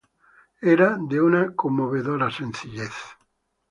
Era 0.71 0.87
de 1.13 1.21
una 1.27 1.43
conmovedora 1.51 2.35
sencillez. 2.43 3.09